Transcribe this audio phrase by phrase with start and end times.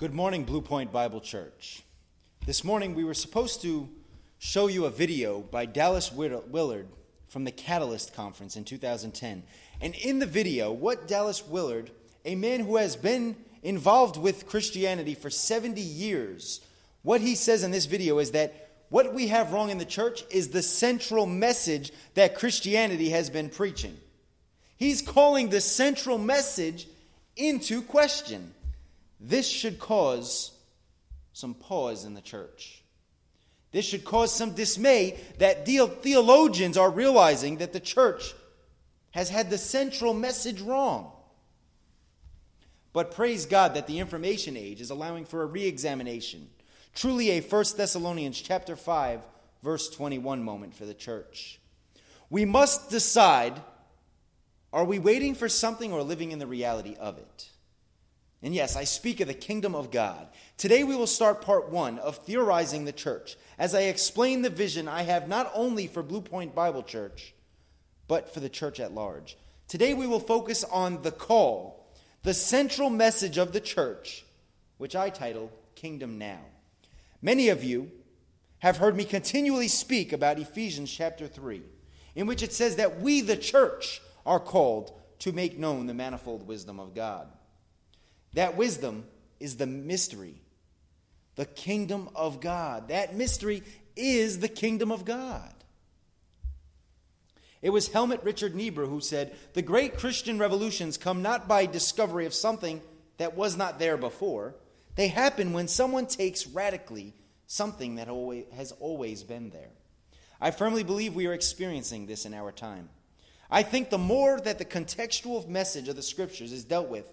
[0.00, 1.82] Good morning, Blue Point Bible Church.
[2.46, 3.86] This morning we were supposed to
[4.38, 6.88] show you a video by Dallas Willard
[7.28, 9.42] from the Catalyst Conference in 2010.
[9.82, 11.90] And in the video, what Dallas Willard,
[12.24, 16.62] a man who has been involved with Christianity for 70 years,
[17.02, 20.24] what he says in this video is that what we have wrong in the church
[20.30, 23.98] is the central message that Christianity has been preaching.
[24.78, 26.88] He's calling the central message
[27.36, 28.54] into question.
[29.20, 30.52] This should cause
[31.32, 32.82] some pause in the church.
[33.72, 38.34] This should cause some dismay that theologians are realizing that the church
[39.12, 41.12] has had the central message wrong.
[42.92, 46.48] But praise God that the information age is allowing for a re-examination.
[46.94, 49.20] Truly a 1 Thessalonians chapter 5
[49.62, 51.60] verse 21 moment for the church.
[52.28, 53.60] We must decide
[54.72, 57.48] are we waiting for something or living in the reality of it?
[58.42, 60.28] And yes, I speak of the kingdom of God.
[60.56, 64.88] Today we will start part one of theorizing the church as I explain the vision
[64.88, 67.34] I have not only for Blue Point Bible Church,
[68.08, 69.36] but for the church at large.
[69.68, 71.86] Today we will focus on the call,
[72.22, 74.24] the central message of the church,
[74.78, 76.40] which I title Kingdom Now.
[77.20, 77.90] Many of you
[78.60, 81.62] have heard me continually speak about Ephesians chapter 3,
[82.14, 86.46] in which it says that we, the church, are called to make known the manifold
[86.46, 87.28] wisdom of God.
[88.34, 89.04] That wisdom
[89.38, 90.40] is the mystery,
[91.36, 92.88] the kingdom of God.
[92.88, 93.62] That mystery
[93.96, 95.54] is the kingdom of God.
[97.62, 102.24] It was Helmut Richard Niebuhr who said, The great Christian revolutions come not by discovery
[102.24, 102.80] of something
[103.18, 104.54] that was not there before.
[104.94, 107.14] They happen when someone takes radically
[107.46, 109.70] something that always, has always been there.
[110.40, 112.88] I firmly believe we are experiencing this in our time.
[113.50, 117.10] I think the more that the contextual message of the scriptures is dealt with,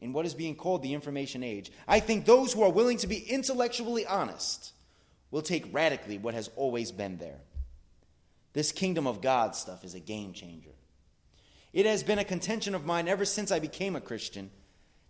[0.00, 1.70] in what is being called the information age.
[1.86, 4.72] I think those who are willing to be intellectually honest
[5.30, 7.40] will take radically what has always been there.
[8.52, 10.70] This kingdom of God stuff is a game changer.
[11.72, 14.50] It has been a contention of mine ever since I became a Christian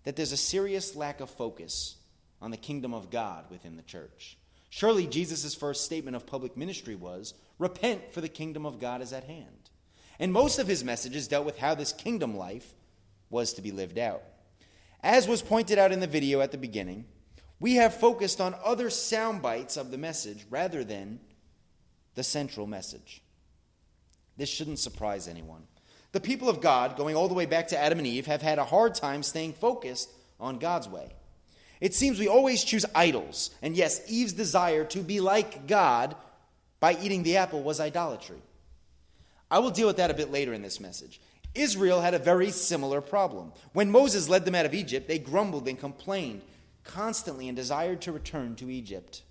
[0.05, 1.97] that there's a serious lack of focus
[2.41, 4.37] on the kingdom of God within the church.
[4.71, 9.13] Surely Jesus' first statement of public ministry was, Repent, for the kingdom of God is
[9.13, 9.71] at hand.
[10.19, 12.75] And most of his messages dealt with how this kingdom life
[13.31, 14.23] was to be lived out.
[15.03, 17.05] As was pointed out in the video at the beginning,
[17.61, 21.21] we have focused on other sound bites of the message rather than
[22.15, 23.23] the central message.
[24.37, 25.63] This shouldn't surprise anyone.
[26.13, 28.59] The people of God, going all the way back to Adam and Eve, have had
[28.59, 30.11] a hard time staying focused
[30.41, 31.13] on God's way.
[31.81, 33.51] It seems we always choose idols.
[33.63, 36.17] And yes, Eve's desire to be like God
[36.81, 38.41] by eating the apple was idolatry.
[39.51, 41.21] I will deal with that a bit later in this message.
[41.55, 43.53] Israel had a very similar problem.
[43.73, 46.43] When Moses led them out of Egypt, they grumbled and complained
[46.85, 49.23] constantly and desired to return to Egypt.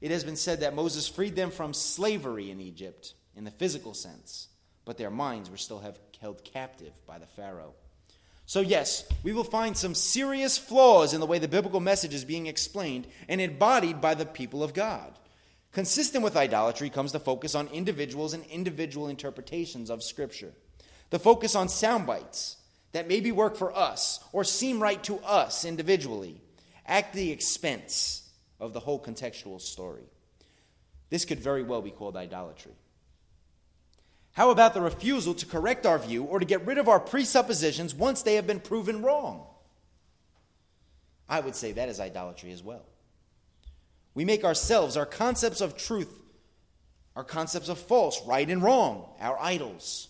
[0.00, 3.94] It has been said that Moses freed them from slavery in Egypt in the physical
[3.94, 4.48] sense,
[4.84, 5.82] but their minds were still
[6.20, 7.74] held captive by the Pharaoh.
[8.46, 12.26] So, yes, we will find some serious flaws in the way the biblical message is
[12.26, 15.18] being explained and embodied by the people of God.
[15.72, 20.52] Consistent with idolatry comes the focus on individuals and individual interpretations of Scripture
[21.10, 22.56] the focus on sound bites
[22.92, 26.40] that maybe work for us or seem right to us individually
[26.86, 28.28] at the expense
[28.60, 30.04] of the whole contextual story.
[31.10, 32.72] This could very well be called idolatry.
[34.32, 37.94] How about the refusal to correct our view or to get rid of our presuppositions
[37.94, 39.46] once they have been proven wrong?
[41.28, 42.84] I would say that is idolatry as well.
[44.14, 46.12] We make ourselves, our concepts of truth,
[47.16, 50.08] our concepts of false, right and wrong, our idols.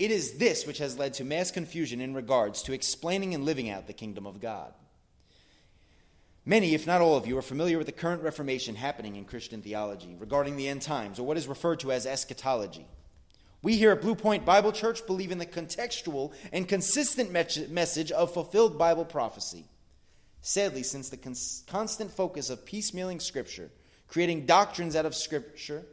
[0.00, 3.68] It is this which has led to mass confusion in regards to explaining and living
[3.68, 4.72] out the kingdom of God.
[6.46, 9.60] Many, if not all of you, are familiar with the current reformation happening in Christian
[9.60, 12.86] theology regarding the end times, or what is referred to as eschatology.
[13.60, 18.32] We here at Blue Point Bible Church believe in the contextual and consistent message of
[18.32, 19.66] fulfilled Bible prophecy.
[20.40, 23.70] Sadly, since the cons- constant focus of piecemealing Scripture,
[24.08, 25.84] creating doctrines out of Scripture,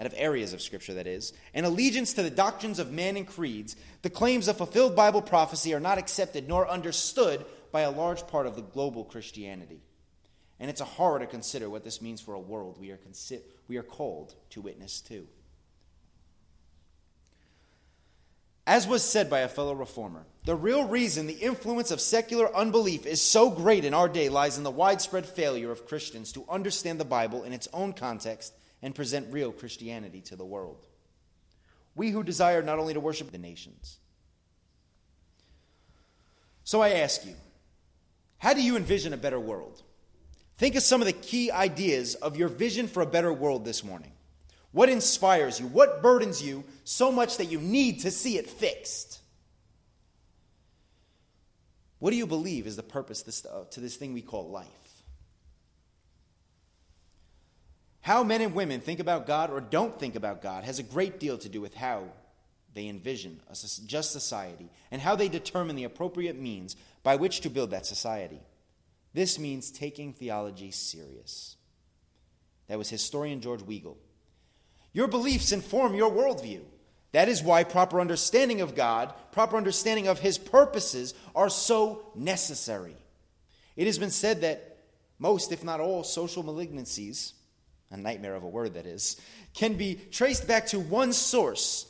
[0.00, 3.26] out of areas of Scripture, that is, and allegiance to the doctrines of man and
[3.26, 8.26] creeds, the claims of fulfilled Bible prophecy are not accepted nor understood by a large
[8.26, 9.82] part of the global Christianity.
[10.58, 13.42] And it's a horror to consider what this means for a world we are, consi-
[13.68, 15.26] we are called to witness to.
[18.66, 23.04] As was said by a fellow reformer, the real reason the influence of secular unbelief
[23.04, 26.98] is so great in our day lies in the widespread failure of Christians to understand
[26.98, 30.86] the Bible in its own context and present real Christianity to the world.
[31.94, 33.98] We who desire not only to worship the nations.
[36.64, 37.34] So I ask you,
[38.38, 39.82] How do you envision a better world?
[40.56, 43.82] Think of some of the key ideas of your vision for a better world this
[43.82, 44.12] morning.
[44.72, 45.66] What inspires you?
[45.66, 49.20] What burdens you so much that you need to see it fixed?
[51.98, 54.79] What do you believe is the purpose uh, to this thing we call life?
[58.02, 61.20] How men and women think about God or don't think about God has a great
[61.20, 62.04] deal to do with how
[62.74, 63.56] they envision a
[63.86, 68.40] just society and how they determine the appropriate means by which to build that society.
[69.12, 71.56] This means taking theology serious.
[72.68, 73.96] That was historian George Weigel.
[74.92, 76.62] Your beliefs inform your worldview.
[77.12, 82.96] That is why proper understanding of God, proper understanding of His purposes are so necessary.
[83.76, 84.78] It has been said that
[85.18, 87.32] most, if not all, social malignancies,
[87.90, 89.20] a nightmare of a word that is,
[89.54, 91.86] can be traced back to one source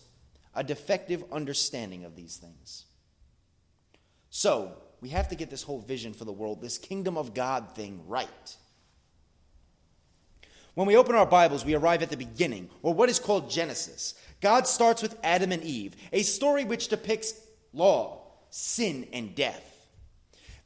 [0.54, 2.86] a defective understanding of these things.
[4.30, 7.74] So, we have to get this whole vision for the world, this kingdom of God
[7.74, 8.56] thing right.
[10.74, 14.14] When we open our Bibles, we arrive at the beginning, or what is called Genesis.
[14.40, 17.34] God starts with Adam and Eve, a story which depicts
[17.72, 19.86] law, sin, and death.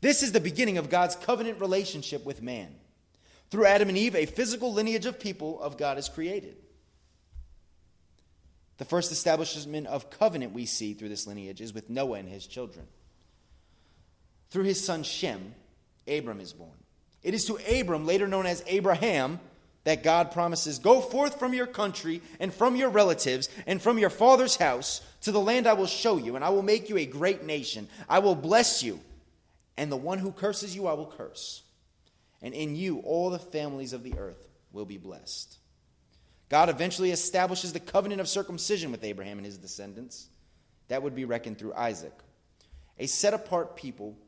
[0.00, 2.74] This is the beginning of God's covenant relationship with man.
[3.54, 6.56] Through Adam and Eve, a physical lineage of people of God is created.
[8.78, 12.48] The first establishment of covenant we see through this lineage is with Noah and his
[12.48, 12.84] children.
[14.50, 15.54] Through his son Shem,
[16.08, 16.74] Abram is born.
[17.22, 19.38] It is to Abram, later known as Abraham,
[19.84, 24.10] that God promises Go forth from your country and from your relatives and from your
[24.10, 27.06] father's house to the land I will show you, and I will make you a
[27.06, 27.86] great nation.
[28.08, 28.98] I will bless you,
[29.76, 31.60] and the one who curses you I will curse.
[32.44, 35.56] And in you all the families of the earth will be blessed.
[36.50, 40.28] God eventually establishes the covenant of circumcision with Abraham and his descendants.
[40.88, 42.12] That would be reckoned through Isaac,
[42.98, 44.18] a set apart people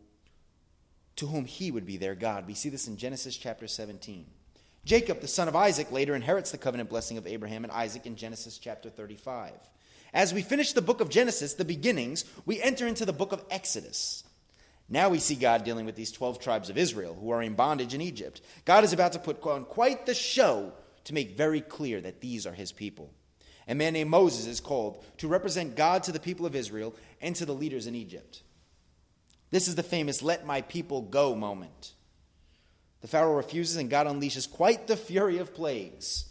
[1.17, 2.47] to whom he would be their God.
[2.47, 4.25] We see this in Genesis chapter 17.
[4.87, 8.17] Jacob, the son of Isaac, later inherits the covenant blessing of Abraham and Isaac in
[8.17, 9.53] Genesis chapter 35.
[10.15, 13.45] As we finish the book of Genesis, the beginnings, we enter into the book of
[13.51, 14.25] Exodus.
[14.89, 17.95] Now we see God dealing with these 12 tribes of Israel who are in bondage
[17.95, 18.41] in Egypt.
[18.65, 20.73] God is about to put on quite the show
[21.05, 23.11] to make very clear that these are his people.
[23.69, 27.35] A man named Moses is called to represent God to the people of Israel and
[27.37, 28.43] to the leaders in Egypt.
[29.51, 31.93] This is the famous let my people go moment.
[33.01, 36.27] The Pharaoh refuses, and God unleashes quite the fury of plagues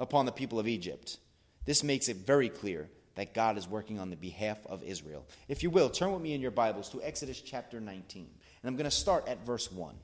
[0.00, 1.18] upon the people of Egypt.
[1.64, 2.88] This makes it very clear
[3.18, 5.26] that God is working on the behalf of Israel.
[5.48, 8.28] If you will, turn with me in your Bibles to Exodus chapter 19.
[8.62, 9.94] And I'm going to start at verse 1.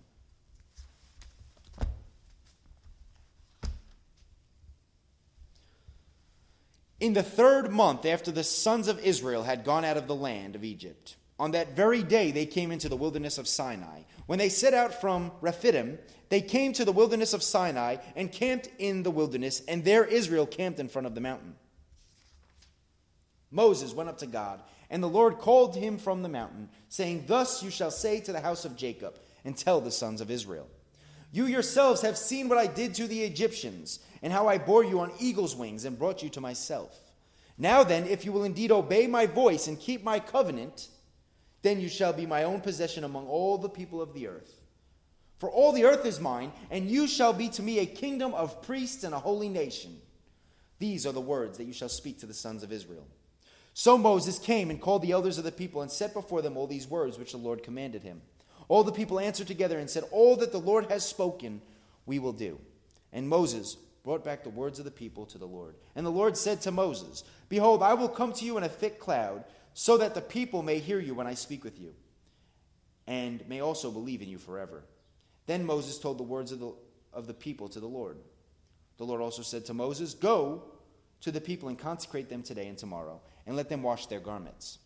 [6.99, 10.57] In the third month after the sons of Israel had gone out of the land
[10.57, 14.01] of Egypt, on that very day they came into the wilderness of Sinai.
[14.27, 16.01] When they set out from Rephidim,
[16.31, 20.47] they came to the wilderness of Sinai and camped in the wilderness, and there Israel
[20.47, 21.55] camped in front of the mountain.
[23.55, 24.61] Moses went up to God,
[24.91, 28.41] and the Lord called him from the mountain, saying, Thus you shall say to the
[28.41, 30.67] house of Jacob, and tell the sons of Israel.
[31.31, 35.01] You yourselves have seen what I did to the Egyptians, and how I bore you
[35.01, 36.99] on eagle's wings and brought you to myself.
[37.57, 40.89] Now then, if you will indeed obey my voice and keep my covenant,
[41.63, 44.61] then you shall be my own possession among all the people of the earth.
[45.39, 48.63] For all the earth is mine, and you shall be to me a kingdom of
[48.63, 50.01] priests and a holy nation.
[50.81, 53.07] These are the words that you shall speak to the sons of Israel.
[53.75, 56.69] So Moses came and called the elders of the people and set before them all
[56.69, 58.23] these words which the Lord commanded him.
[58.69, 61.61] All the people answered together and said, All that the Lord has spoken,
[62.07, 62.59] we will do.
[63.13, 65.75] And Moses brought back the words of the people to the Lord.
[65.97, 69.01] And the Lord said to Moses, Behold, I will come to you in a thick
[69.01, 71.95] cloud so that the people may hear you when I speak with you,
[73.09, 74.85] and may also believe in you forever.
[75.47, 76.73] Then Moses told the words of the,
[77.13, 78.19] of the people to the Lord.
[78.99, 80.63] The Lord also said to Moses, Go
[81.23, 84.79] to the people and consecrate them today and tomorrow, and let them wash their garments.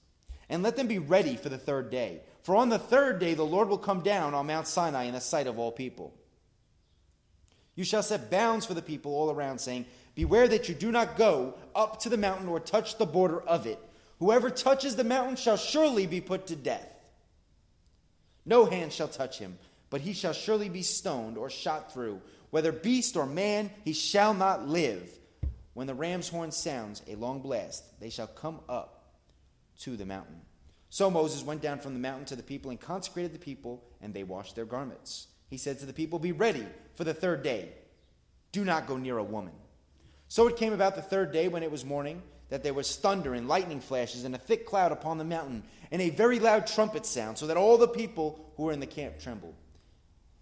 [0.48, 2.20] And let them be ready for the third day.
[2.42, 5.20] For on the third day the Lord will come down on Mount Sinai in the
[5.20, 6.14] sight of all people.
[7.74, 11.16] You shall set bounds for the people all around, saying, Beware that you do not
[11.16, 13.78] go up to the mountain or touch the border of it
[14.18, 16.92] Whoever touches the mountain shall surely be put to death.
[18.44, 19.58] No hand shall touch him,
[19.90, 22.20] but he shall surely be stoned or shot through.
[22.50, 25.08] Whether beast or man, he shall not live.
[25.78, 29.14] When the ram's horn sounds a long blast, they shall come up
[29.82, 30.40] to the mountain.
[30.90, 34.12] So Moses went down from the mountain to the people and consecrated the people, and
[34.12, 35.28] they washed their garments.
[35.47, 36.66] He said to the people, Be ready
[36.97, 37.75] for the third day.
[38.50, 39.52] Do not go near a woman.
[40.26, 43.32] So it came about the third day when it was morning that there was thunder
[43.32, 47.06] and lightning flashes and a thick cloud upon the mountain, and a very loud trumpet
[47.06, 49.54] sound, so that all the people who were in the camp trembled.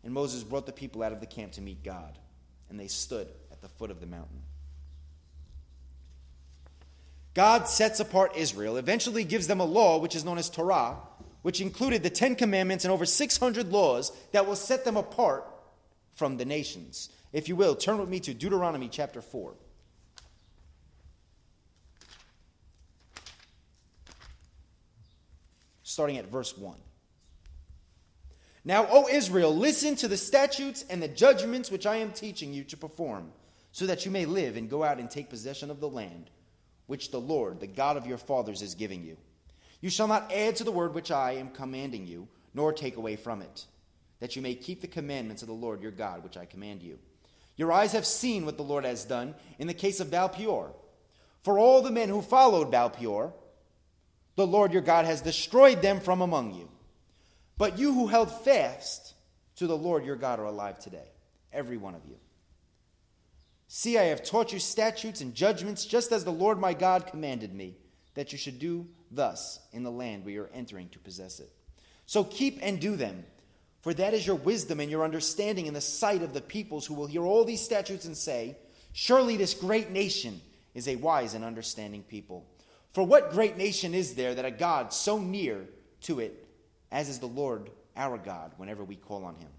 [0.03, 2.19] And Moses brought the people out of the camp to meet God,
[2.71, 4.41] and they stood at the foot of the mountain.
[7.37, 10.97] God sets apart Israel, eventually gives them a law which is known as Torah,
[11.43, 15.45] which included the Ten Commandments and over 600 laws that will set them apart
[16.15, 17.11] from the nations.
[17.35, 19.53] If you will, turn with me to Deuteronomy chapter 4.
[25.83, 26.75] Starting at verse 1.
[28.65, 32.65] Now, O Israel, listen to the statutes and the judgments which I am teaching you
[32.65, 33.31] to perform,
[33.73, 36.31] so that you may live and go out and take possession of the land
[36.87, 39.17] which the Lord, the God of your fathers, is giving you.
[39.81, 43.17] You shall not add to the word which I am commanding you, nor take away
[43.17, 43.67] from it,
[44.21, 46.99] that you may keep the commandments of the Lord your God, which I command you.
[47.57, 50.73] Your eyes have seen what the Lord has done in the case of Baal Peor.
[51.43, 53.33] For all the men who followed Baal Peor,
[54.37, 56.69] the Lord your God has destroyed them from among you.
[57.59, 59.15] But you who held fast
[59.57, 61.09] to the Lord your God are alive today,
[61.53, 62.17] every one of you.
[63.69, 67.53] See, I have taught you statutes and judgments, just as the Lord my God commanded
[67.55, 67.75] me,
[68.15, 71.51] that you should do thus in the land you are entering to possess it.
[72.07, 73.25] So keep and do them,
[73.83, 76.95] for that is your wisdom and your understanding in the sight of the peoples who
[76.95, 78.57] will hear all these statutes and say,
[78.93, 80.41] Surely this great nation
[80.75, 82.47] is a wise and understanding people.
[82.93, 85.67] For what great nation is there that a God so near
[86.03, 86.47] to it
[86.91, 89.51] as is the Lord our God whenever we call on him?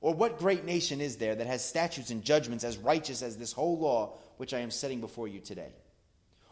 [0.00, 3.52] Or what great nation is there that has statutes and judgments as righteous as this
[3.52, 5.72] whole law which I am setting before you today?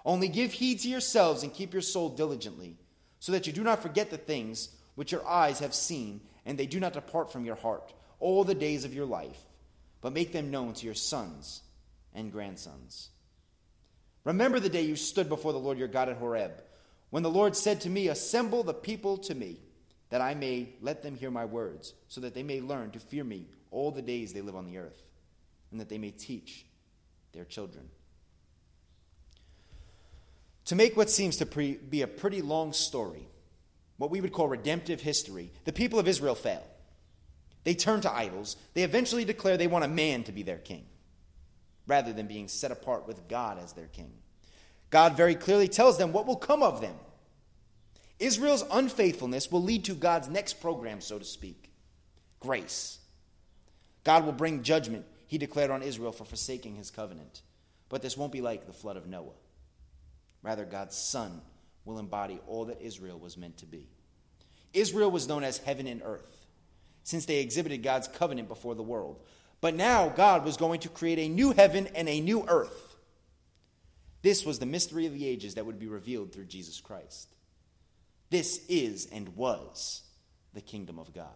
[0.04, 2.76] Only give heed to yourselves and keep your soul diligently,
[3.20, 6.66] so that you do not forget the things which your eyes have seen, and they
[6.66, 9.38] do not depart from your heart all the days of your life,
[10.00, 11.62] but make them known to your sons
[12.14, 13.10] and grandsons.
[14.24, 16.62] Remember the day you stood before the Lord your God at Horeb,
[17.10, 19.60] when the Lord said to me, Assemble the people to me
[20.10, 23.25] that I may let them hear my words, so that they may learn to fear
[23.25, 25.02] me all the days they live on the earth,
[25.70, 26.64] and that they may teach
[27.32, 27.88] their children.
[30.66, 33.28] To make what seems to pre- be a pretty long story,
[33.98, 36.64] what we would call redemptive history, the people of Israel fail.
[37.64, 38.56] They turn to idols.
[38.75, 40.86] They eventually declare they want a man to be their king,
[41.86, 44.12] rather than being set apart with God as their king.
[44.90, 46.94] God very clearly tells them what will come of them
[48.18, 51.70] Israel's unfaithfulness will lead to God's next program, so to speak
[52.40, 52.99] grace.
[54.04, 57.42] God will bring judgment, he declared on Israel for forsaking his covenant.
[57.88, 59.35] But this won't be like the flood of Noah.
[60.42, 61.40] Rather, God's Son
[61.85, 63.88] will embody all that Israel was meant to be.
[64.73, 66.46] Israel was known as heaven and earth,
[67.02, 69.20] since they exhibited God's covenant before the world.
[69.61, 72.96] But now God was going to create a new heaven and a new earth.
[74.23, 77.36] This was the mystery of the ages that would be revealed through Jesus Christ.
[78.30, 80.02] This is and was
[80.54, 81.28] the kingdom of God.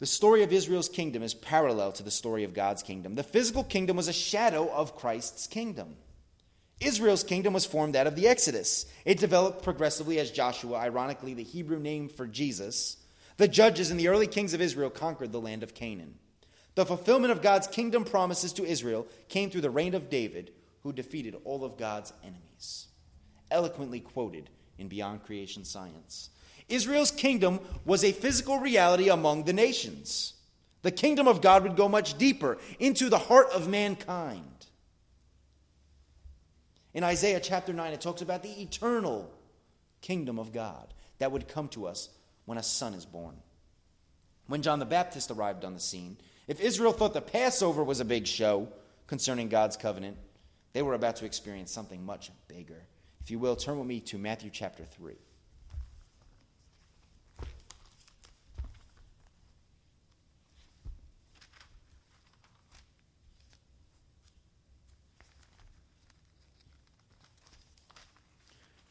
[0.00, 3.14] The story of Israel's kingdom is parallel to the story of God's kingdom.
[3.14, 5.96] The physical kingdom was a shadow of Christ's kingdom.
[6.80, 8.86] Israel's kingdom was formed out of the Exodus.
[9.04, 12.96] It developed progressively as Joshua, ironically the Hebrew name for Jesus,
[13.36, 16.14] the judges and the early kings of Israel conquered the land of Canaan.
[16.76, 20.52] The fulfillment of God's kingdom promises to Israel came through the reign of David,
[20.82, 22.89] who defeated all of God's enemies
[23.50, 26.30] eloquently quoted in Beyond Creation Science.
[26.68, 30.34] Israel's kingdom was a physical reality among the nations.
[30.82, 34.66] The kingdom of God would go much deeper into the heart of mankind.
[36.94, 39.30] In Isaiah chapter 9, it talks about the eternal
[40.00, 42.08] kingdom of God that would come to us
[42.46, 43.36] when a son is born.
[44.46, 46.16] When John the Baptist arrived on the scene,
[46.48, 48.68] if Israel thought the Passover was a big show
[49.06, 50.16] concerning God's covenant,
[50.72, 52.82] they were about to experience something much bigger.
[53.20, 55.14] If you will, turn with me to Matthew chapter 3.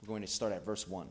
[0.01, 1.07] We're going to start at verse 1.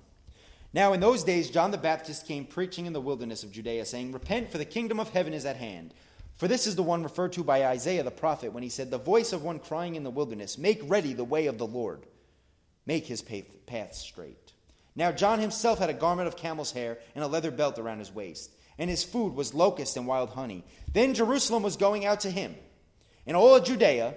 [0.73, 4.13] Now, in those days, John the Baptist came preaching in the wilderness of Judea, saying,
[4.13, 5.95] Repent, for the kingdom of heaven is at hand.
[6.35, 8.99] For this is the one referred to by Isaiah the prophet when he said, The
[8.99, 12.07] voice of one crying in the wilderness, Make ready the way of the Lord
[12.89, 14.53] make his path straight.
[14.97, 18.13] Now, John himself had a garment of camel's hair and a leather belt around his
[18.13, 20.65] waist, and his food was locust and wild honey.
[20.93, 22.57] Then Jerusalem was going out to him,
[23.27, 24.15] and all of Judea,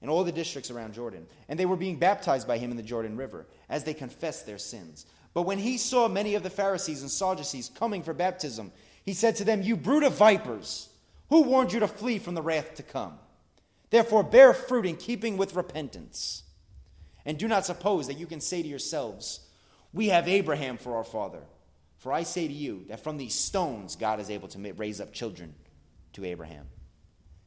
[0.00, 2.82] and all the districts around Jordan, and they were being baptized by him in the
[2.82, 5.04] Jordan River, as they confessed their sins.
[5.34, 8.72] But when he saw many of the Pharisees and Sadducees coming for baptism,
[9.04, 10.88] he said to them, You brood of vipers,
[11.28, 13.18] who warned you to flee from the wrath to come?
[13.90, 16.42] Therefore, bear fruit in keeping with repentance.
[17.24, 19.40] And do not suppose that you can say to yourselves,
[19.92, 21.42] We have Abraham for our father.
[21.98, 25.12] For I say to you that from these stones God is able to raise up
[25.12, 25.54] children
[26.14, 26.66] to Abraham.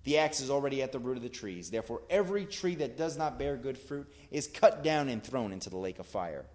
[0.06, 1.72] The axe is already at the root of the trees.
[1.72, 5.70] Therefore, every tree that does not bear good fruit is cut down and thrown into
[5.70, 6.46] the lake of fire.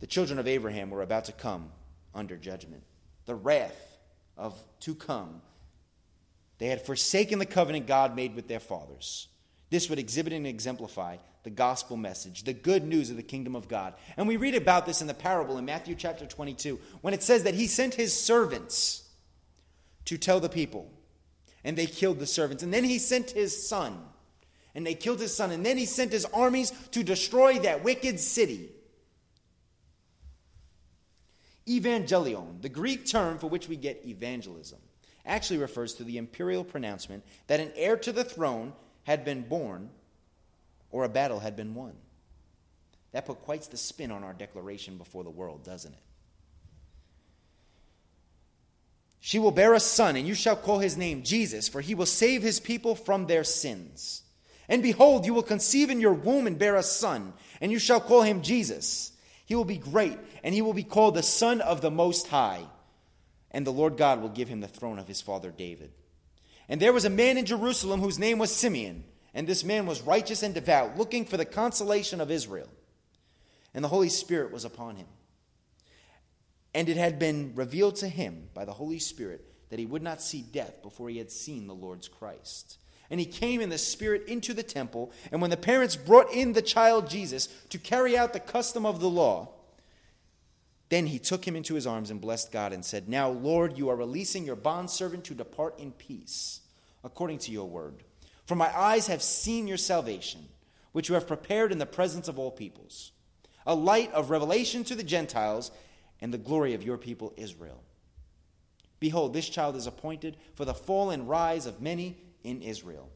[0.00, 1.70] The children of Abraham were about to come
[2.14, 2.84] under judgment.
[3.26, 3.98] The wrath
[4.36, 5.42] of to come.
[6.58, 9.28] They had forsaken the covenant God made with their fathers.
[9.70, 13.68] This would exhibit and exemplify the gospel message, the good news of the kingdom of
[13.68, 13.94] God.
[14.16, 17.44] And we read about this in the parable in Matthew chapter 22 when it says
[17.44, 19.02] that he sent his servants
[20.06, 20.90] to tell the people,
[21.62, 22.62] and they killed the servants.
[22.62, 23.98] And then he sent his son,
[24.74, 25.50] and they killed his son.
[25.50, 28.70] And then he sent his armies to destroy that wicked city.
[31.66, 34.78] Evangelion, the Greek term for which we get evangelism,
[35.26, 38.74] actually refers to the imperial pronouncement that an heir to the throne
[39.04, 39.90] had been born
[40.94, 41.92] or a battle had been won.
[43.10, 45.98] That put quite the spin on our declaration before the world, doesn't it?
[49.18, 52.06] She will bear a son, and you shall call his name Jesus, for he will
[52.06, 54.22] save his people from their sins.
[54.68, 58.00] And behold, you will conceive in your womb and bear a son, and you shall
[58.00, 59.10] call him Jesus.
[59.46, 62.62] He will be great, and he will be called the Son of the Most High.
[63.50, 65.90] And the Lord God will give him the throne of his father David.
[66.68, 69.02] And there was a man in Jerusalem whose name was Simeon,
[69.34, 72.68] and this man was righteous and devout, looking for the consolation of Israel.
[73.74, 75.08] And the Holy Spirit was upon him.
[76.72, 80.22] And it had been revealed to him by the Holy Spirit that he would not
[80.22, 82.78] see death before he had seen the Lord's Christ.
[83.10, 86.52] And he came in the Spirit into the temple, and when the parents brought in
[86.52, 89.50] the child Jesus to carry out the custom of the law,
[90.88, 93.88] then he took him into his arms and blessed God and said, Now, Lord, you
[93.88, 96.60] are releasing your bondservant to depart in peace,
[97.02, 98.04] according to your word.
[98.46, 100.48] For my eyes have seen your salvation,
[100.92, 103.12] which you have prepared in the presence of all peoples,
[103.66, 105.70] a light of revelation to the Gentiles
[106.20, 107.82] and the glory of your people Israel.
[109.00, 113.10] Behold, this child is appointed for the fall and rise of many in Israel.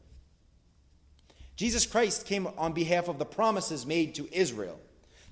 [1.55, 4.79] Jesus Christ came on behalf of the promises made to Israel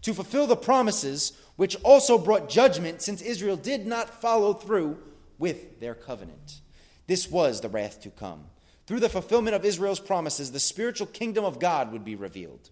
[0.02, 4.98] to fulfill the promises which also brought judgment since Israel did not follow through
[5.38, 6.62] with their covenant.
[7.08, 8.46] This was the wrath to come.
[8.88, 12.70] Through the fulfillment of Israel's promises, the spiritual kingdom of God would be revealed,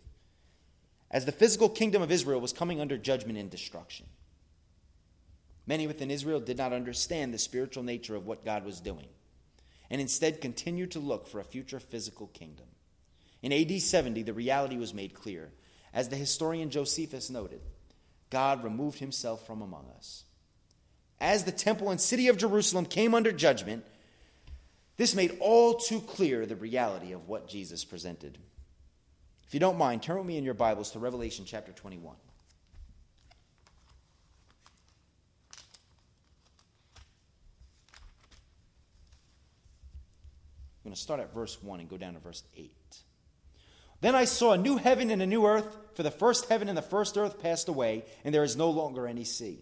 [1.11, 4.07] as the physical kingdom of Israel was coming under judgment and destruction.
[5.67, 9.07] Many within Israel did not understand the spiritual nature of what God was doing,
[9.89, 12.67] and instead continued to look for a future physical kingdom.
[13.41, 15.51] In AD 70, the reality was made clear.
[15.93, 17.61] As the historian Josephus noted,
[18.29, 20.23] God removed himself from among us.
[21.19, 23.85] As the temple and city of Jerusalem came under judgment,
[24.97, 28.37] this made all too clear the reality of what Jesus presented.
[29.47, 32.15] If you don't mind, turn with me in your Bibles to Revelation chapter 21.
[40.85, 42.71] I'm going to start at verse 1 and go down to verse 8.
[44.01, 46.77] Then I saw a new heaven and a new earth, for the first heaven and
[46.77, 49.59] the first earth passed away, and there is no longer any sea.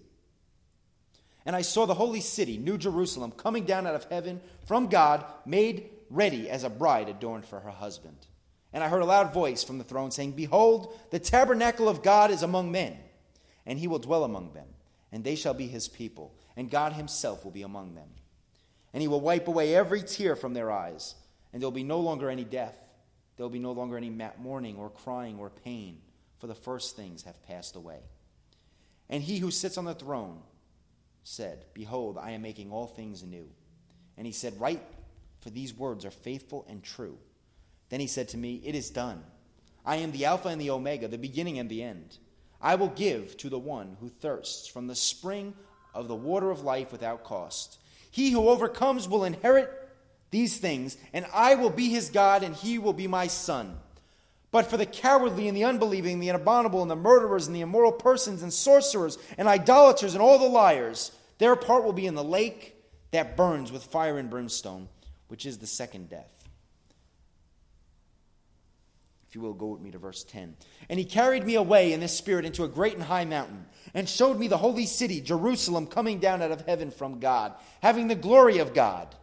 [1.46, 5.26] And I saw the holy city, New Jerusalem, coming down out of heaven from God,
[5.46, 8.18] made ready as a bride adorned for her husband.
[8.72, 12.32] And I heard a loud voice from the throne saying, Behold, the tabernacle of God
[12.32, 12.98] is among men,
[13.66, 14.68] and he will dwell among them,
[15.12, 18.10] and they shall be his people, and God himself will be among them.
[18.94, 21.16] And he will wipe away every tear from their eyes,
[21.52, 22.76] and there will be no longer any death
[23.36, 26.00] there will be no longer any mourning or crying or pain,
[26.38, 28.00] for the first things have passed away.
[29.10, 30.40] And he who sits on the throne
[31.24, 33.50] said, Behold, I am making all things new.
[34.18, 34.84] And he said, Write,
[35.40, 37.18] for these words are faithful and true.
[37.90, 39.24] Then he said to me, It is done.
[39.86, 42.18] I am the Alpha and the Omega, the beginning and the end.
[42.62, 45.54] I will give to the one who thirsts from the spring
[45.94, 47.78] of the water of life without cost.
[48.10, 49.70] He who overcomes will inherit
[50.32, 53.78] these things, and I will be his God, and he will be my son.
[54.54, 57.92] But for the cowardly and the unbelieving, the abominable and the murderers and the immoral
[57.92, 62.24] persons and sorcerers and idolaters and all the liars, their part will be in the
[62.24, 62.76] lake
[63.10, 64.90] that burns with fire and brimstone,
[65.28, 66.32] which is the second death.
[69.28, 70.56] If you will, go with me to verse 10.
[70.88, 74.08] And he carried me away in this spirit into a great and high mountain, and
[74.08, 78.14] showed me the holy city, Jerusalem, coming down out of heaven from God, having the
[78.14, 79.16] glory of God.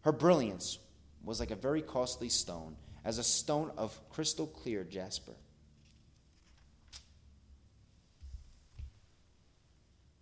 [0.00, 0.80] Her brilliance
[1.22, 5.32] was like a very costly stone, as a stone of crystal clear jasper.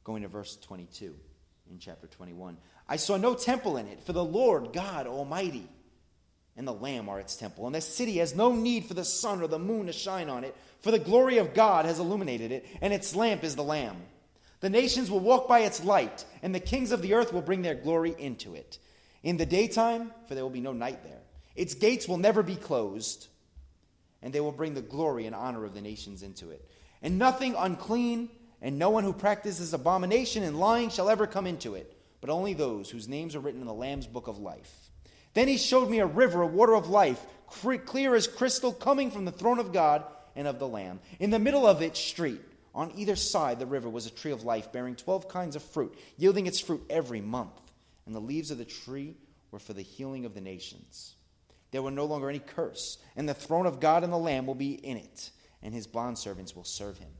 [0.05, 1.14] Going to verse 22
[1.71, 2.57] in chapter 21.
[2.88, 5.69] I saw no temple in it, for the Lord God Almighty
[6.57, 7.66] and the Lamb are its temple.
[7.66, 10.45] And the city has no need for the sun or the moon to shine on
[10.45, 13.97] it, for the glory of God has illuminated it, and its lamp is the Lamb.
[14.61, 17.62] The nations will walk by its light, and the kings of the earth will bring
[17.62, 18.79] their glory into it.
[19.23, 21.21] In the daytime, for there will be no night there,
[21.55, 23.27] its gates will never be closed,
[24.23, 26.69] and they will bring the glory and honor of the nations into it.
[27.03, 28.29] And nothing unclean,
[28.61, 32.55] and no one who practices abomination and lying shall ever come into it, but only
[32.55, 34.73] those whose names are written in the Lamb's book of life.
[35.33, 39.25] Then he showed me a river, a water of life, clear as crystal, coming from
[39.25, 40.05] the throne of God
[40.37, 41.01] and of the Lamb.
[41.19, 42.41] In the middle of its street,
[42.75, 45.97] on either side the river was a tree of life, bearing twelve kinds of fruit,
[46.17, 47.59] yielding its fruit every month.
[48.07, 49.15] And the leaves of the tree
[49.51, 51.15] were for the healing of the nations.
[51.70, 54.54] There will no longer any curse, and the throne of God and the Lamb will
[54.54, 55.30] be in it,
[55.62, 57.11] and his bondservants will serve him.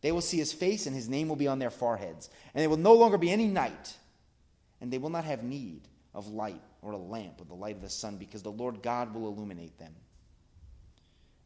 [0.00, 2.28] They will see his face, and his name will be on their foreheads.
[2.54, 3.96] And there will no longer be any night,
[4.80, 7.82] and they will not have need of light or a lamp or the light of
[7.82, 9.94] the sun, because the Lord God will illuminate them,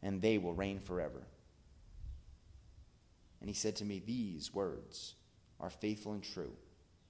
[0.02, 1.22] and they will reign forever.
[3.40, 5.14] And he said to me, These words
[5.60, 6.52] are faithful and true.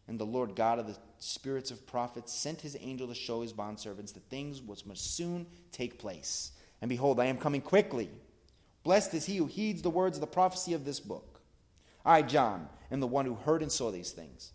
[0.09, 3.53] And the Lord God of the spirits of prophets sent his angel to show his
[3.53, 6.53] bondservants the things which must soon take place.
[6.81, 8.09] And behold, I am coming quickly.
[8.85, 11.41] Blessed is he who heeds the words of the prophecy of this book.
[12.05, 14.53] I, John, am the one who heard and saw these things.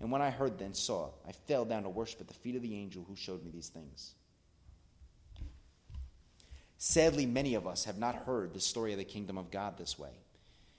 [0.00, 2.62] And when I heard then saw, I fell down to worship at the feet of
[2.62, 4.14] the angel who showed me these things.
[6.78, 9.98] Sadly, many of us have not heard the story of the kingdom of God this
[9.98, 10.10] way.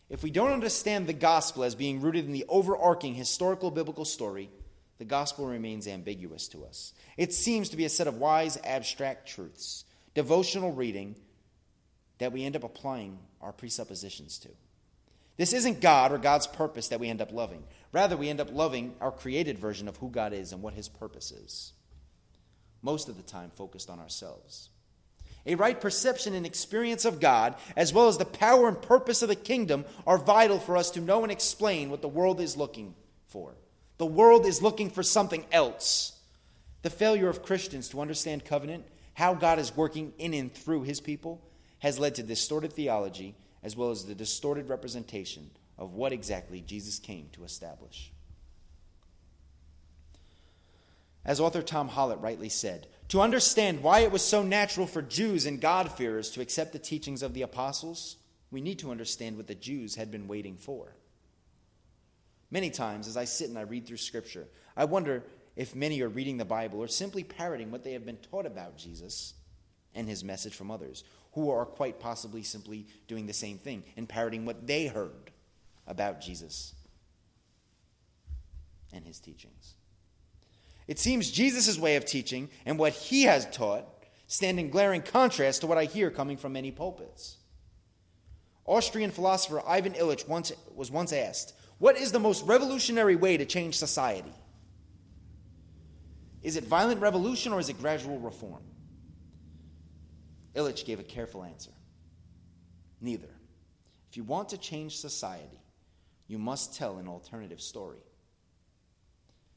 [0.10, 4.50] If we don't understand the gospel as being rooted in the overarching historical biblical story,
[4.98, 6.94] the gospel remains ambiguous to us.
[7.18, 11.16] It seems to be a set of wise, abstract truths, devotional reading
[12.20, 14.50] that we end up applying our presuppositions to.
[15.38, 17.64] This isn't God or God's purpose that we end up loving.
[17.92, 20.88] Rather, we end up loving our created version of who God is and what his
[20.88, 21.74] purpose is.
[22.82, 24.70] Most of the time, focused on ourselves.
[25.46, 29.30] A right perception and experience of God, as well as the power and purpose of
[29.30, 32.96] the kingdom, are vital for us to know and explain what the world is looking
[33.28, 33.54] for.
[33.98, 36.14] The world is looking for something else.
[36.82, 41.00] The failure of Christians to understand covenant, how God is working in and through his
[41.00, 41.42] people,
[41.80, 47.00] has led to distorted theology as well as the distorted representation of what exactly Jesus
[47.00, 48.12] came to establish.
[51.26, 55.46] As author Tom Hollett rightly said, to understand why it was so natural for Jews
[55.46, 58.18] and God-fearers to accept the teachings of the apostles,
[58.52, 60.96] we need to understand what the Jews had been waiting for.
[62.52, 65.24] Many times, as I sit and I read through Scripture, I wonder
[65.56, 68.78] if many are reading the Bible or simply parroting what they have been taught about
[68.78, 69.34] Jesus
[69.94, 74.08] and his message from others, who are quite possibly simply doing the same thing and
[74.10, 75.32] parroting what they heard
[75.88, 76.74] about Jesus
[78.94, 79.76] and his teachings.
[80.88, 83.86] It seems Jesus' way of teaching and what he has taught
[84.28, 87.38] stand in glaring contrast to what I hear coming from many pulpits.
[88.66, 93.46] Austrian philosopher Ivan Illich once, was once asked, What is the most revolutionary way to
[93.46, 94.34] change society?
[96.42, 98.64] Is it violent revolution or is it gradual reform?
[100.56, 101.72] Illich gave a careful answer
[103.02, 103.30] Neither.
[104.10, 105.62] If you want to change society,
[106.28, 108.00] you must tell an alternative story.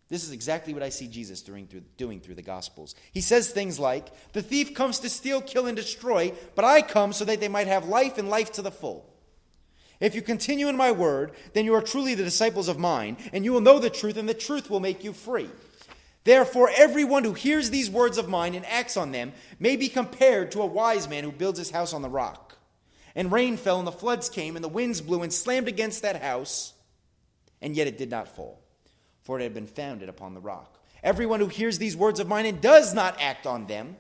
[0.08, 2.94] This is exactly what I see Jesus doing through, doing through the Gospels.
[3.12, 7.12] He says things like, The thief comes to steal, kill, and destroy, but I come
[7.12, 9.12] so that they might have life and life to the full.
[10.00, 13.44] If you continue in my word, then you are truly the disciples of mine, and
[13.44, 15.50] you will know the truth, and the truth will make you free.
[16.24, 20.52] Therefore, everyone who hears these words of mine and acts on them may be compared
[20.52, 22.56] to a wise man who builds his house on the rock.
[23.14, 26.22] And rain fell, and the floods came, and the winds blew and slammed against that
[26.22, 26.72] house,
[27.60, 28.62] and yet it did not fall
[29.28, 30.78] for it had been founded upon the rock.
[31.02, 33.94] Everyone who hears these words of mine and does not act on them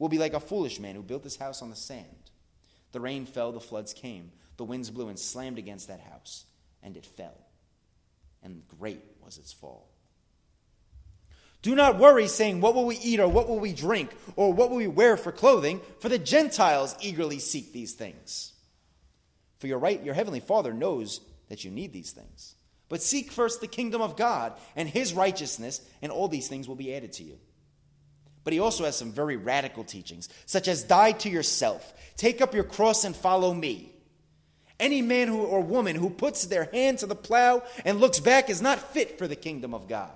[0.00, 2.32] will be like a foolish man who built his house on the sand.
[2.90, 6.44] The rain fell, the floods came, the winds blew and slammed against that house,
[6.82, 7.38] and it fell.
[8.42, 9.86] And great was its fall.
[11.62, 14.70] Do not worry, saying, What will we eat, or what will we drink, or what
[14.70, 15.80] will we wear for clothing?
[16.00, 18.54] For the Gentiles eagerly seek these things.
[19.60, 22.56] For your right, your heavenly Father knows that you need these things.
[22.88, 26.76] But seek first the kingdom of God and his righteousness, and all these things will
[26.76, 27.38] be added to you.
[28.44, 32.54] But he also has some very radical teachings, such as die to yourself, take up
[32.54, 33.92] your cross and follow me.
[34.78, 38.48] Any man who, or woman who puts their hand to the plow and looks back
[38.50, 40.10] is not fit for the kingdom of God.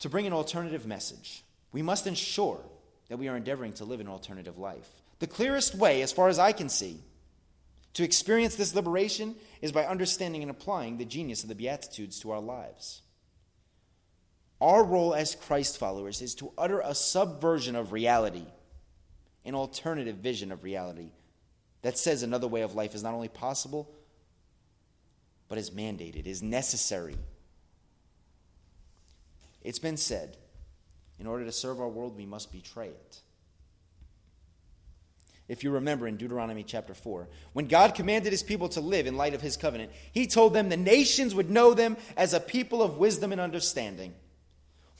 [0.00, 2.60] To bring an alternative message, we must ensure
[3.08, 4.88] that we are endeavoring to live an alternative life.
[5.20, 6.98] The clearest way, as far as I can see,
[7.94, 12.30] to experience this liberation is by understanding and applying the genius of the Beatitudes to
[12.30, 13.02] our lives.
[14.60, 18.46] Our role as Christ followers is to utter a subversion of reality,
[19.44, 21.12] an alternative vision of reality
[21.82, 23.90] that says another way of life is not only possible,
[25.48, 27.16] but is mandated, is necessary.
[29.62, 30.36] It's been said
[31.18, 33.20] in order to serve our world, we must betray it.
[35.50, 39.16] If you remember in Deuteronomy chapter 4, when God commanded his people to live in
[39.16, 42.84] light of his covenant, he told them the nations would know them as a people
[42.84, 44.14] of wisdom and understanding.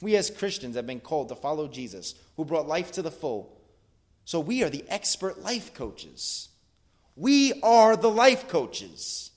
[0.01, 3.61] We as Christians have been called to follow Jesus, who brought life to the full.
[4.25, 6.49] So we are the expert life coaches.
[7.15, 9.31] We are the life coaches.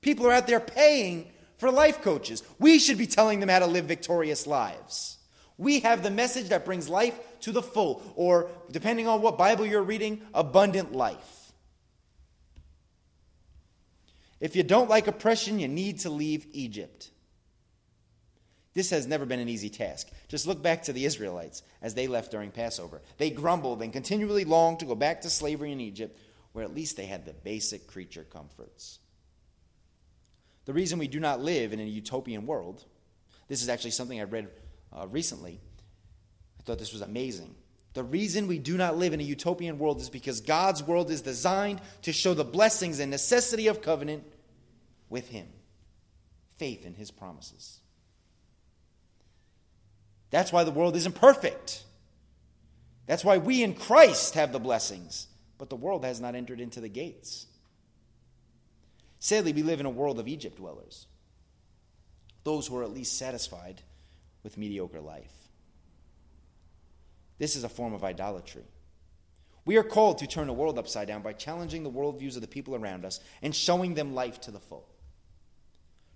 [0.00, 2.42] People are out there paying for life coaches.
[2.58, 5.17] We should be telling them how to live victorious lives.
[5.58, 9.66] We have the message that brings life to the full, or depending on what Bible
[9.66, 11.52] you're reading, abundant life.
[14.40, 17.10] If you don't like oppression, you need to leave Egypt.
[18.74, 20.08] This has never been an easy task.
[20.28, 23.02] Just look back to the Israelites as they left during Passover.
[23.16, 26.16] They grumbled and continually longed to go back to slavery in Egypt,
[26.52, 29.00] where at least they had the basic creature comforts.
[30.66, 32.84] The reason we do not live in a utopian world,
[33.48, 34.48] this is actually something I read
[34.92, 35.60] uh, recently.
[36.58, 37.54] I thought this was amazing.
[37.94, 41.22] The reason we do not live in a utopian world is because God's world is
[41.22, 44.24] designed to show the blessings and necessity of covenant
[45.08, 45.48] with Him,
[46.56, 47.80] faith in His promises.
[50.30, 51.84] That's why the world isn't perfect.
[53.06, 56.80] That's why we in Christ have the blessings, but the world has not entered into
[56.80, 57.46] the gates.
[59.18, 61.06] Sadly, we live in a world of Egypt dwellers,
[62.44, 63.82] those who are at least satisfied
[64.42, 65.32] with mediocre life.
[67.38, 68.64] This is a form of idolatry.
[69.64, 72.48] We are called to turn the world upside down by challenging the worldviews of the
[72.48, 74.88] people around us and showing them life to the full.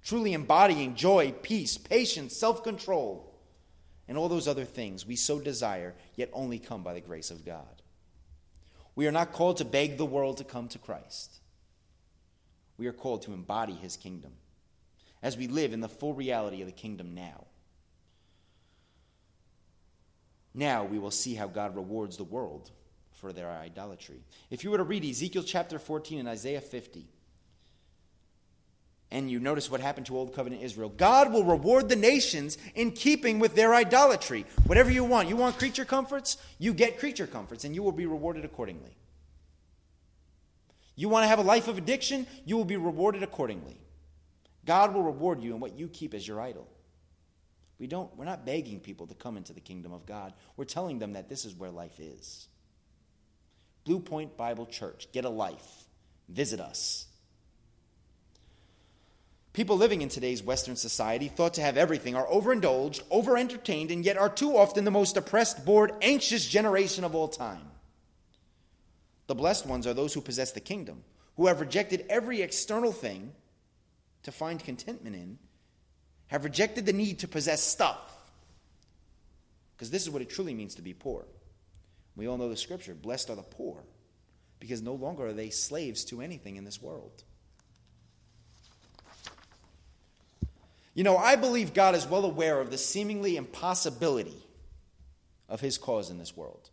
[0.02, 3.32] Truly embodying joy, peace, patience, self control
[4.08, 7.44] and all those other things we so desire, yet only come by the grace of
[7.46, 7.82] God.
[8.94, 11.38] We are not called to beg the world to come to Christ.
[12.76, 14.32] We are called to embody his kingdom
[15.22, 17.46] as we live in the full reality of the kingdom now.
[20.54, 22.70] Now we will see how God rewards the world
[23.12, 24.22] for their idolatry.
[24.50, 27.06] If you were to read Ezekiel chapter 14 and Isaiah 50,
[29.12, 30.88] and you notice what happened to Old Covenant Israel.
[30.88, 34.46] God will reward the nations in keeping with their idolatry.
[34.64, 35.28] Whatever you want.
[35.28, 36.38] You want creature comforts?
[36.58, 38.96] You get creature comforts, and you will be rewarded accordingly.
[40.96, 42.26] You want to have a life of addiction?
[42.46, 43.76] You will be rewarded accordingly.
[44.64, 46.66] God will reward you in what you keep as your idol.
[47.82, 50.34] We don't, we're not begging people to come into the kingdom of God.
[50.56, 52.46] We're telling them that this is where life is.
[53.82, 55.88] Blue Point Bible Church, get a life.
[56.28, 57.06] Visit us.
[59.52, 64.16] People living in today's Western society, thought to have everything, are overindulged, overentertained, and yet
[64.16, 67.66] are too often the most oppressed, bored, anxious generation of all time.
[69.26, 71.02] The blessed ones are those who possess the kingdom,
[71.36, 73.32] who have rejected every external thing
[74.22, 75.38] to find contentment in,
[76.32, 78.10] have rejected the need to possess stuff.
[79.76, 81.26] Because this is what it truly means to be poor.
[82.16, 83.84] We all know the scripture blessed are the poor,
[84.58, 87.22] because no longer are they slaves to anything in this world.
[90.94, 94.46] You know, I believe God is well aware of the seemingly impossibility
[95.50, 96.70] of his cause in this world.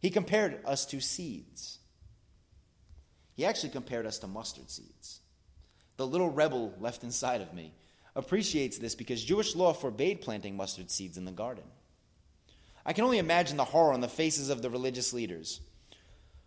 [0.00, 1.78] He compared us to seeds.
[3.36, 5.20] He actually compared us to mustard seeds.
[5.96, 7.72] The little rebel left inside of me
[8.16, 11.64] appreciates this because Jewish law forbade planting mustard seeds in the garden.
[12.86, 15.60] I can only imagine the horror on the faces of the religious leaders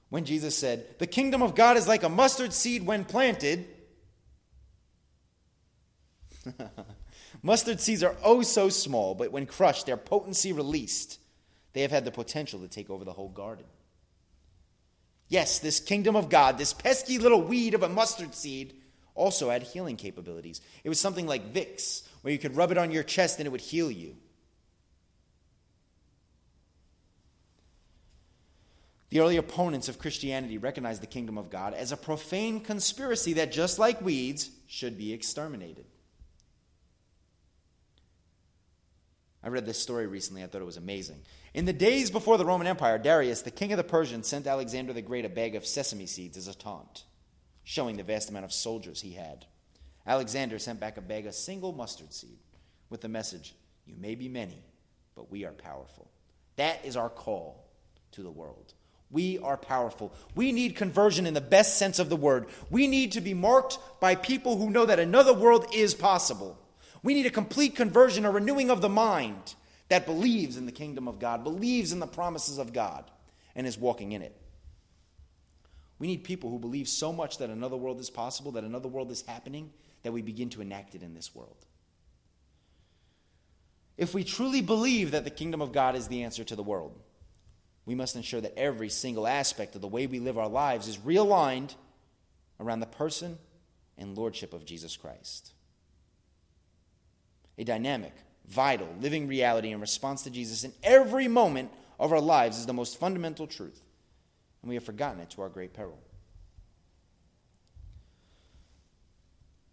[0.10, 3.67] when Jesus said, The kingdom of God is like a mustard seed when planted
[7.41, 11.19] Mustard seeds are oh so small, but when crushed, their potency released.
[11.73, 13.65] They have had the potential to take over the whole garden.
[15.30, 18.73] Yes, this kingdom of God, this pesky little weed of a mustard seed,
[19.17, 20.62] also had healing capabilities.
[20.84, 23.51] It was something like Vicks, where you could rub it on your chest and it
[23.51, 24.15] would heal you.
[29.10, 33.51] The early opponents of Christianity recognized the kingdom of God as a profane conspiracy that,
[33.51, 35.86] just like weeds, should be exterminated.
[39.41, 40.43] I read this story recently.
[40.43, 41.21] I thought it was amazing.
[41.53, 44.91] In the days before the Roman Empire, Darius, the king of the Persians, sent Alexander
[44.91, 47.06] the Great a bag of sesame seeds as a taunt,
[47.69, 49.45] showing the vast amount of soldiers he had.
[50.06, 52.39] Alexander sent back a bag of single mustard seed
[52.89, 53.53] with the message
[53.86, 54.63] You may be many,
[55.15, 56.10] but we are powerful.
[56.56, 57.67] That is our call
[58.13, 58.73] to the world.
[59.12, 60.13] We are powerful.
[60.34, 62.45] We need conversion in the best sense of the word.
[62.69, 66.58] We need to be marked by people who know that another world is possible.
[67.03, 69.56] We need a complete conversion, a renewing of the mind
[69.89, 73.12] that believes in the kingdom of God, believes in the promises of God,
[73.58, 74.34] and is walking in it.
[75.99, 79.12] We need people who believe so much that another world is possible, that another world
[79.12, 79.71] is happening,
[80.03, 81.65] that we begin to enact it in this world.
[83.97, 86.99] If we truly believe that the kingdom of God is the answer to the world,
[87.86, 90.97] we must ensure that every single aspect of the way we live our lives is
[90.97, 91.73] realigned
[92.60, 93.39] around the person
[93.97, 95.53] and lordship of Jesus Christ.
[97.57, 98.13] A dynamic,
[98.47, 102.73] vital, living reality in response to Jesus in every moment of our lives is the
[102.73, 103.81] most fundamental truth,
[104.67, 105.97] and we have forgotten it to our great peril.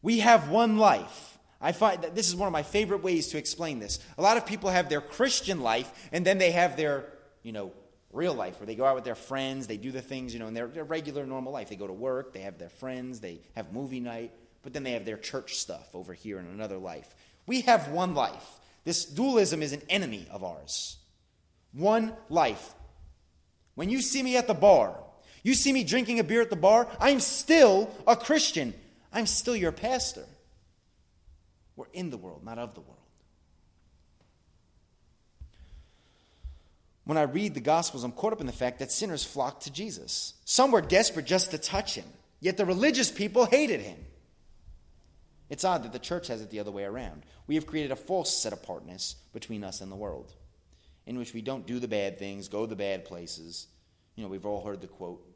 [0.02, 3.38] We have one life I find that this is one of my favorite ways to
[3.38, 3.98] explain this.
[4.18, 7.06] A lot of people have their Christian life, and then they have their,
[7.42, 7.72] you know,
[8.12, 10.46] real life where they go out with their friends, they do the things, you know,
[10.46, 11.70] in their, their regular, normal life.
[11.70, 14.92] They go to work, they have their friends, they have movie night, but then they
[14.92, 17.14] have their church stuff over here in another life.
[17.46, 18.60] We have one life.
[18.84, 20.98] This dualism is an enemy of ours.
[21.72, 22.74] One life.
[23.74, 24.96] When you see me at the bar,
[25.42, 28.74] you see me drinking a beer at the bar, I'm still a Christian.
[29.12, 30.24] I'm still your pastor.
[31.76, 32.98] We're in the world, not of the world.
[37.04, 39.72] When I read the Gospels, I'm caught up in the fact that sinners flocked to
[39.72, 40.34] Jesus.
[40.44, 42.06] Some were desperate just to touch him,
[42.40, 43.98] yet the religious people hated him.
[45.50, 47.24] It's odd that the church has it the other way around.
[47.46, 50.32] We have created a false set apartness between us and the world,
[51.06, 53.66] in which we don't do the bad things, go the bad places.
[54.16, 55.26] You know, we've all heard the quote.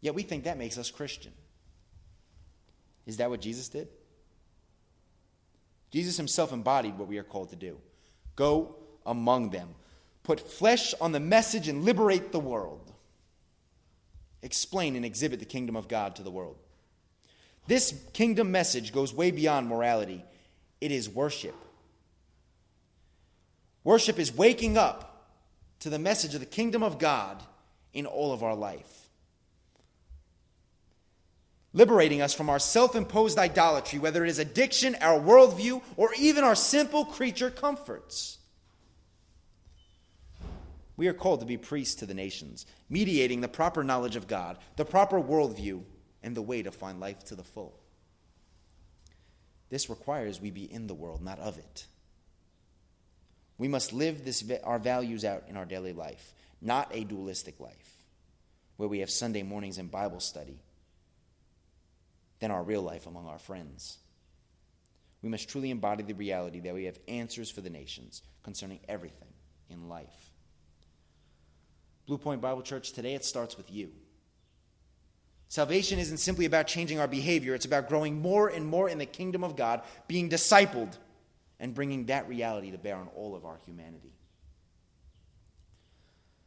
[0.00, 1.32] Yet we think that makes us Christian.
[3.06, 3.88] Is that what Jesus did?
[5.90, 7.78] Jesus himself embodied what we are called to do
[8.36, 9.70] go among them,
[10.22, 12.92] put flesh on the message, and liberate the world.
[14.42, 16.56] Explain and exhibit the kingdom of God to the world.
[17.66, 20.24] This kingdom message goes way beyond morality,
[20.80, 21.56] it is worship.
[23.88, 25.30] Worship is waking up
[25.80, 27.42] to the message of the kingdom of God
[27.94, 29.08] in all of our life
[31.72, 36.44] liberating us from our self imposed idolatry, whether it is addiction, our worldview, or even
[36.44, 38.36] our simple creature comforts.
[40.98, 44.58] We are called to be priests to the nations, mediating the proper knowledge of God,
[44.76, 45.82] the proper worldview,
[46.22, 47.80] and the way to find life to the full.
[49.70, 51.86] This requires we be in the world, not of it.
[53.58, 57.96] We must live this, our values out in our daily life, not a dualistic life,
[58.76, 60.60] where we have Sunday mornings and Bible study
[62.38, 63.98] than our real life among our friends.
[65.22, 69.28] We must truly embody the reality that we have answers for the nations concerning everything
[69.68, 70.30] in life.
[72.06, 73.90] Blue Point Bible Church, today it starts with you.
[75.48, 79.06] Salvation isn't simply about changing our behavior, it's about growing more and more in the
[79.06, 80.96] kingdom of God, being discipled,
[81.60, 84.12] and bringing that reality to bear on all of our humanity.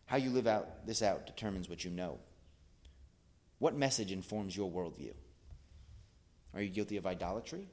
[0.06, 2.20] How you live out this out determines what you know.
[3.60, 5.14] What message informs your worldview?
[6.54, 7.68] Are you guilty of idolatry?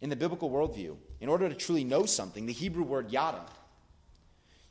[0.00, 3.44] In the biblical worldview, in order to truly know something, the Hebrew word yada,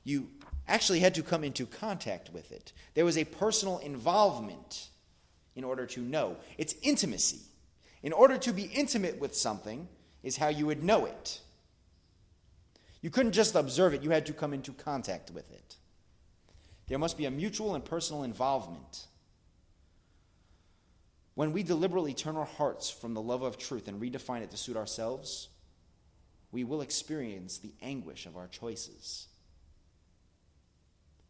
[0.03, 0.29] you
[0.67, 2.73] actually had to come into contact with it.
[2.93, 4.87] There was a personal involvement
[5.55, 6.37] in order to know.
[6.57, 7.39] It's intimacy.
[8.03, 9.87] In order to be intimate with something,
[10.23, 11.39] is how you would know it.
[13.01, 15.75] You couldn't just observe it, you had to come into contact with it.
[16.87, 19.07] There must be a mutual and personal involvement.
[21.35, 24.57] When we deliberately turn our hearts from the love of truth and redefine it to
[24.57, 25.47] suit ourselves,
[26.51, 29.27] we will experience the anguish of our choices.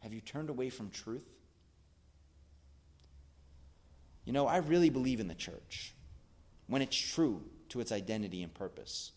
[0.00, 1.28] Have you turned away from truth?
[4.24, 5.94] You know, I really believe in the church
[6.66, 9.12] when it's true to its identity and purpose.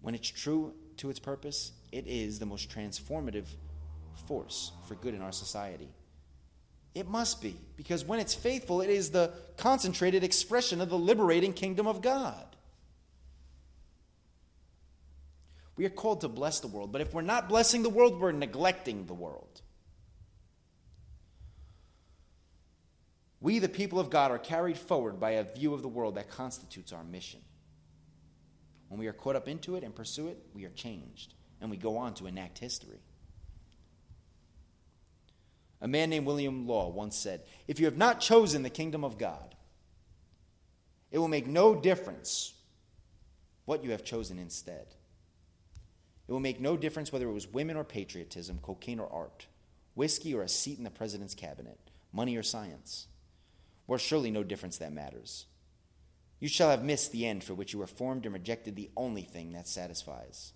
[0.00, 3.46] When it's true to its purpose, it is the most transformative
[4.26, 5.88] force for good in our society.
[6.94, 11.52] It must be, because when it's faithful, it is the concentrated expression of the liberating
[11.52, 12.44] kingdom of God.
[15.76, 18.32] We are called to bless the world, but if we're not blessing the world, we're
[18.32, 19.61] neglecting the world.
[23.42, 26.30] We, the people of God, are carried forward by a view of the world that
[26.30, 27.40] constitutes our mission.
[28.88, 31.76] When we are caught up into it and pursue it, we are changed, and we
[31.76, 33.00] go on to enact history.
[35.80, 39.18] A man named William Law once said, If you have not chosen the kingdom of
[39.18, 39.56] God,
[41.10, 42.54] it will make no difference
[43.64, 44.86] what you have chosen instead.
[46.28, 49.46] It will make no difference whether it was women or patriotism, cocaine or art,
[49.96, 51.78] whiskey or a seat in the president's cabinet,
[52.12, 53.08] money or science.
[53.92, 55.44] Or surely no difference that matters.
[56.40, 59.20] You shall have missed the end for which you were formed and rejected the only
[59.20, 60.54] thing that satisfies.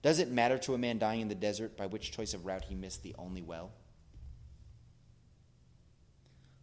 [0.00, 2.64] Does it matter to a man dying in the desert by which choice of route
[2.64, 3.70] he missed the only well?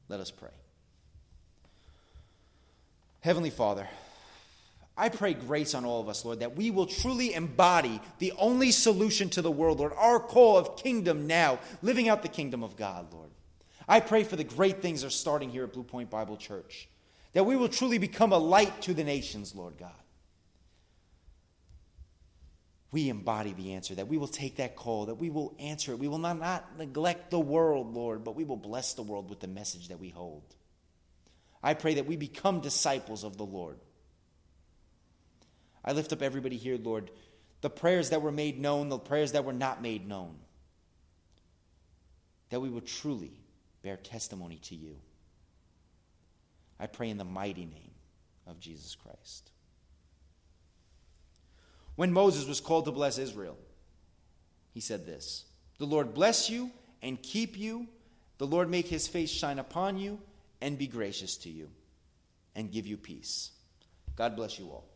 [0.10, 0.58] Let us pray.
[3.20, 3.88] Heavenly Father,
[4.98, 8.72] I pray grace on all of us, Lord, that we will truly embody the only
[8.72, 12.76] solution to the world, Lord, our call of kingdom now, living out the kingdom of
[12.76, 13.30] God, Lord.
[13.88, 16.88] I pray for the great things that are starting here at Blue Point Bible Church,
[17.34, 19.92] that we will truly become a light to the nations, Lord God.
[22.92, 26.00] We embody the answer, that we will take that call, that we will answer it.
[26.00, 29.42] We will not, not neglect the world, Lord, but we will bless the world with
[29.42, 30.44] the message that we hold.
[31.62, 33.80] I pray that we become disciples of the Lord.
[35.84, 37.12] I lift up everybody here, Lord,
[37.62, 40.36] the prayers that were made known, the prayers that were not made known,
[42.50, 43.34] that we would truly
[43.86, 44.96] bear testimony to you.
[46.80, 47.92] I pray in the mighty name
[48.48, 49.52] of Jesus Christ.
[51.96, 53.56] When Moses was called to bless Israel,
[54.74, 55.46] he said this
[55.78, 56.72] The Lord bless you
[57.04, 57.88] and keep you.
[58.40, 60.20] The Lord make his face shine upon you
[60.62, 61.70] and be gracious to you
[62.56, 63.52] and give you peace.
[64.16, 64.90] God bless you all.